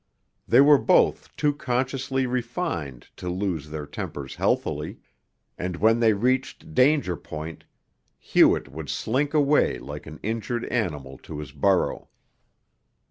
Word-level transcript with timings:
They 0.47 0.61
were 0.61 0.79
both 0.79 1.29
too 1.35 1.53
consciously 1.53 2.25
refined 2.25 3.09
to 3.17 3.29
lose 3.29 3.69
their 3.69 3.85
tempers 3.85 4.33
healthily, 4.33 4.97
and 5.59 5.75
when 5.77 5.99
they 5.99 6.13
reached 6.13 6.73
danger 6.73 7.15
point, 7.15 7.65
Hewett 8.17 8.67
would 8.67 8.89
slink 8.89 9.35
away 9.35 9.77
like 9.77 10.07
an 10.07 10.19
injured 10.23 10.65
animal 10.65 11.19
to 11.19 11.37
his 11.37 11.51
burrow. 11.51 12.09